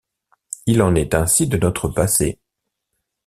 Il 0.65 0.81
en 0.81 0.95
est 0.95 1.13
ainsi 1.13 1.45
de 1.45 1.57
notre 1.59 1.87
passé. 1.87 2.39